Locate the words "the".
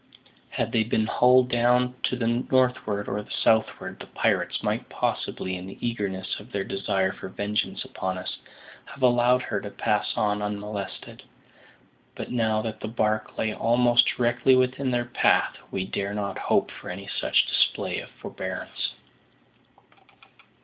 2.15-2.25, 3.21-3.29, 3.99-4.07, 5.67-5.77, 12.79-12.87